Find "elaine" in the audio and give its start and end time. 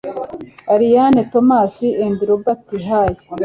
0.73-1.21